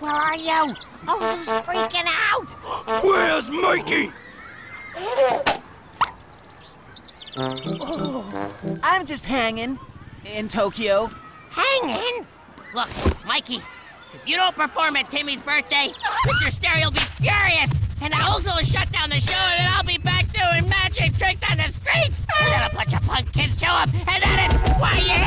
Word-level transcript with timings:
Where 0.00 0.12
are 0.12 0.36
you? 0.36 0.74
Ozzy's 1.06 1.48
freaking 1.48 2.06
out! 2.06 2.50
Where's 3.02 3.50
Mikey? 3.50 4.12
Oh, 7.38 8.28
I'm 8.82 9.06
just 9.06 9.26
hanging 9.26 9.78
in 10.24 10.48
Tokyo. 10.48 11.08
Hanging? 11.50 12.26
Look, 12.74 12.88
Mikey, 13.26 13.62
if 14.14 14.26
you 14.26 14.36
don't 14.36 14.54
perform 14.54 14.96
at 14.96 15.08
Timmy's 15.10 15.40
birthday, 15.40 15.92
Mr. 16.26 16.50
Stereo 16.50 16.86
will 16.86 16.92
be 16.92 17.00
furious, 17.00 17.70
and 18.00 18.12
Ozu 18.14 18.54
will 18.54 18.64
shut 18.64 18.90
down 18.92 19.08
the 19.10 19.20
show, 19.20 19.48
and 19.58 19.68
I'll 19.74 19.84
be 19.84 19.98
back 19.98 20.26
doing 20.32 20.68
magic 20.68 21.16
tricks 21.16 21.42
on 21.50 21.56
the 21.56 21.68
streets, 21.68 22.20
and 22.40 22.52
then 22.52 22.70
a 22.70 22.74
bunch 22.74 22.92
of 22.94 23.02
punk 23.02 23.32
kids 23.32 23.58
show 23.58 23.68
up, 23.68 23.88
and 23.94 24.22
then 24.22 24.50
it's 24.50 24.70
why 24.78 24.92
you 24.98 25.25